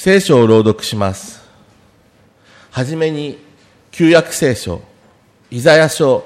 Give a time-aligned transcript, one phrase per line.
[0.00, 1.42] 聖書を朗読します。
[2.70, 3.36] はじめに、
[3.90, 4.80] 旧約聖書、
[5.50, 6.24] イザヤ書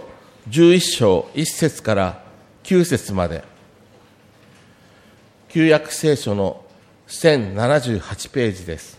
[0.50, 2.22] 11章1節から
[2.64, 3.42] 9節まで、
[5.48, 6.62] 旧約聖書の
[7.08, 8.98] 1078ページです。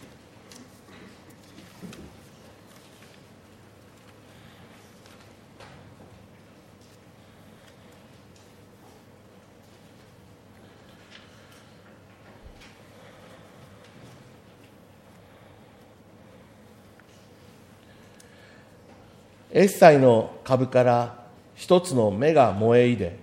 [19.55, 21.15] エッサイの株から
[21.53, 23.19] 一つの芽が燃え入れ、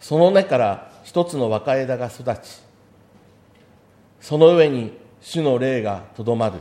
[0.00, 2.62] その根から一つの若枝が育ち、
[4.22, 6.54] その上に主の霊がとどまる。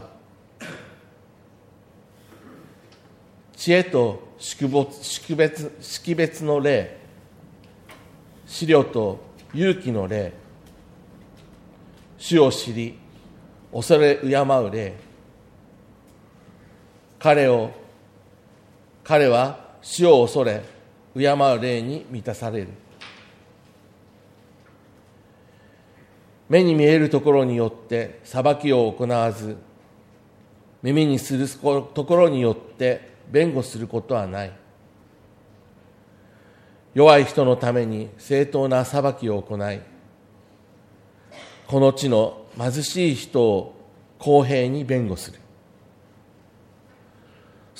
[3.55, 6.98] 知恵と識別識別識別の霊、
[8.46, 10.34] 資料と勇気の霊、
[12.18, 12.99] 主を知り、
[13.72, 14.94] 恐れ敬う霊、
[17.18, 17.80] 彼を
[19.04, 20.63] 彼は死を恐れ
[21.16, 22.68] 敬う霊に満たされる。
[26.48, 29.55] 目に見えるところによって裁きを行わず
[30.84, 34.52] 耳にするところによって弁護することはない。
[36.94, 39.79] 弱い人のために正当な裁きを行い
[41.68, 43.74] この地の貧しい人を
[44.20, 45.41] 公平に弁護する。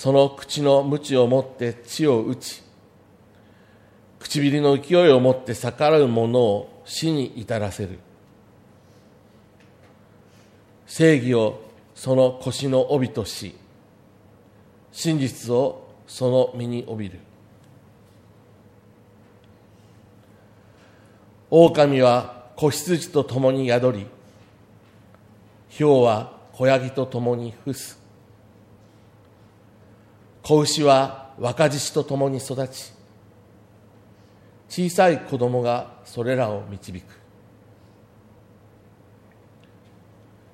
[0.02, 2.64] その口の鞭を持って地を打ち、
[4.18, 8.00] 唇の勢いを持って逆らう者を死に至らせる。
[10.88, 11.62] 正義を
[11.94, 13.56] その腰の帯とし、
[14.92, 17.20] 真実をその身に帯びる。
[21.52, 24.08] 狼は子羊と共に宿り、
[25.70, 28.01] 豹は子ヤギと共に伏す。
[30.44, 32.92] 子牛は若獅子と共に育ち
[34.70, 37.20] 小さい子供がそれらを導く。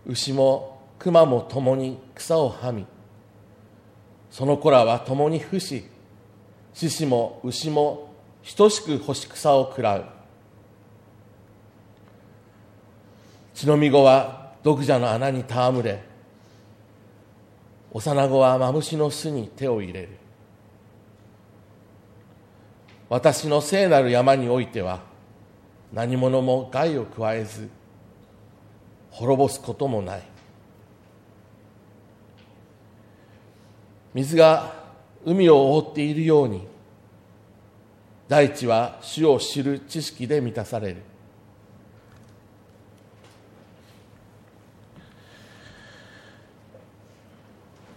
[0.08, 2.86] 牛も熊も共に草をはみ
[4.32, 5.86] その子らは共に伏し
[6.74, 8.14] 獅子も牛も
[8.56, 10.06] 等しく干し草を食らう。
[13.54, 16.04] 血のみ子は毒蛇の穴に戯れ
[17.92, 20.10] 幼子はマムシの巣に手を入れる。
[23.10, 25.02] 私の聖なる山においては
[25.94, 27.70] 何者も害を加えず
[29.12, 30.22] 滅ぼすこともない。
[34.14, 34.74] 水が
[35.26, 36.68] 海を覆っているように
[38.28, 41.04] 大地は主を知る知識で満たされる。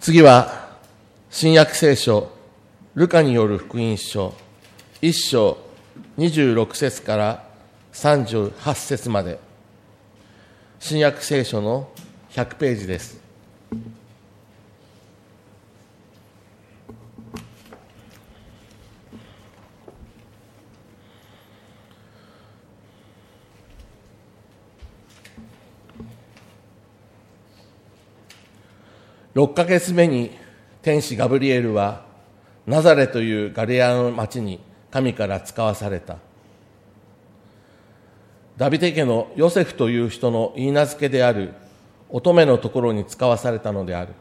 [0.01, 0.79] 次は
[1.29, 2.31] 新約聖書
[2.95, 4.33] ルカによる福音書
[5.03, 5.59] 1章
[6.17, 7.45] 26節から
[7.93, 9.39] 38節まで。
[10.79, 11.91] 新約聖書の
[12.31, 13.21] 100ページです。
[29.35, 30.31] 6ヶ月目に
[30.83, 32.05] 天使ガブリエルは
[32.67, 34.61] ナザレというガリアの町に
[34.91, 36.17] 神から使わされた。
[38.57, 41.55] ダビデ家のヨセフという人の言い名付けである
[42.11, 44.13] 乙女のところに使わされたのである。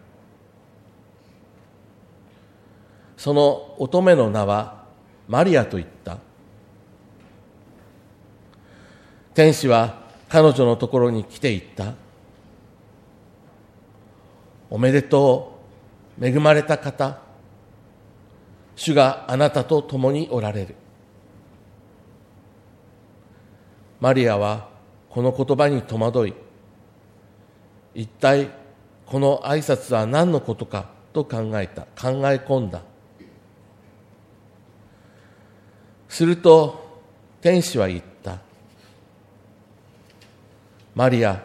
[3.17, 4.85] その乙女の名は
[5.27, 6.17] マリアと言った。
[9.33, 11.93] 天使は彼女のところに来て言った。
[14.69, 15.59] おめでと
[16.19, 17.19] う、恵まれた方、
[18.75, 20.75] 主があなたと共におられる。
[23.99, 24.69] マリアは
[25.09, 26.33] この言葉に戸惑い、
[27.93, 28.49] 一体
[29.05, 32.81] この挨拶は何のことかと考えた、考え込んだ。
[36.07, 37.01] すると
[37.41, 38.39] 天使は言った。
[40.95, 41.43] マリア、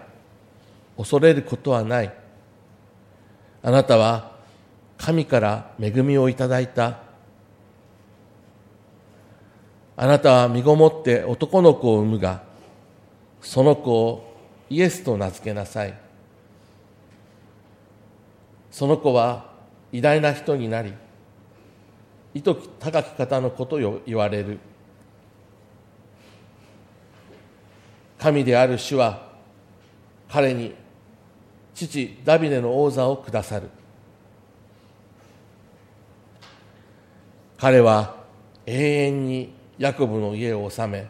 [0.96, 2.23] 恐れることはない。
[3.66, 4.32] あなたは
[4.98, 6.98] 神から恵みをいただいた。
[9.96, 12.42] あなたは身ごもって男の子を産むが、
[13.40, 14.36] その子を
[14.68, 15.98] イエスと名付けなさい。
[18.70, 19.50] その子は
[19.92, 20.92] 偉大な人になり、
[22.34, 24.58] 意図高き方のことを言われる。
[28.18, 29.32] 神である主は
[30.28, 30.74] 彼に
[31.74, 33.68] 父ダビデの王座をくださる。
[37.58, 38.16] 彼は
[38.66, 41.06] 永遠にヤコブの家を治め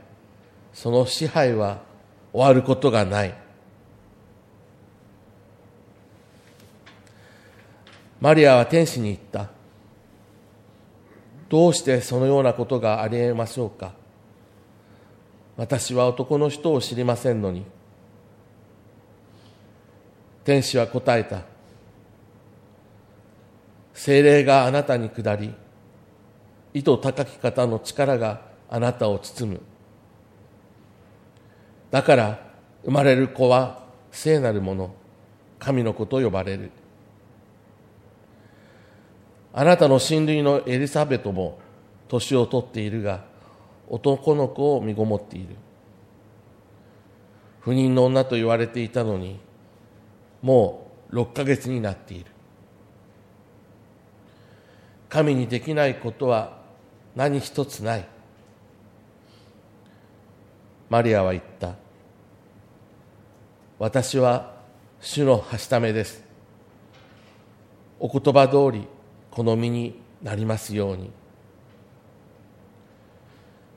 [0.72, 1.82] その支配は
[2.32, 3.34] 終わることがない。
[8.20, 9.50] マリアは天使に言った。
[11.49, 13.93] どうしてそのようなことがありえましょうか。
[15.56, 17.64] 私は男の人を知りませんのに。
[20.44, 21.43] 天使は答えた。
[23.94, 25.55] 精霊があなたに下り
[26.75, 29.61] 意図高き方の力があなたを包む。
[31.91, 32.38] だから
[32.85, 34.94] 生まれる子は聖なるもの
[35.61, 36.70] 神の子と呼ばれる。
[39.52, 41.61] あなたの親類のエリザベトも
[42.08, 43.25] 年を取っているが
[43.88, 45.55] 男の子を身ごもっている。
[47.61, 49.38] 不妊の女と言われていたのに
[50.44, 52.26] もう6ヶ月になっている。
[55.08, 56.58] 神にできないことは
[57.17, 58.06] 何一つない。
[60.91, 61.76] マリアは言った。
[63.79, 64.52] 私は
[65.00, 66.23] 主のはしためです。
[67.99, 68.87] お言葉通り
[69.31, 71.11] この身になりますように。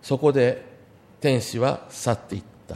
[0.01, 0.65] そこで
[1.21, 2.75] 天使は去っていった。